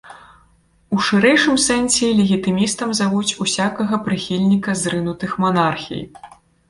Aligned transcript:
У 0.95 1.01
шырэйшым 1.07 1.57
сэнсе 1.65 2.09
легітымістам 2.19 2.89
завуць 3.01 3.37
усякага 3.45 4.01
прыхільніка 4.09 4.71
зрынутых 4.85 5.31
манархій. 5.45 6.03